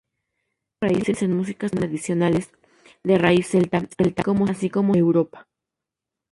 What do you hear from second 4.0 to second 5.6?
así como centro-europea.